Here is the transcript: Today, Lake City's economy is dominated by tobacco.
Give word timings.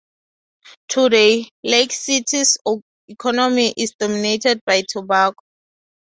Today, 0.87 1.47
Lake 1.63 1.91
City's 1.91 2.57
economy 3.07 3.71
is 3.77 3.91
dominated 3.99 4.59
by 4.65 4.81
tobacco. 4.89 5.39